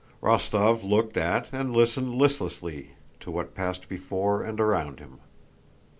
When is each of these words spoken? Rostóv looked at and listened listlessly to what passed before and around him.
Rostóv 0.19 0.83
looked 0.83 1.15
at 1.15 1.47
and 1.53 1.75
listened 1.77 2.15
listlessly 2.15 2.93
to 3.19 3.29
what 3.29 3.53
passed 3.53 3.87
before 3.87 4.41
and 4.41 4.59
around 4.59 4.99
him. 4.99 5.19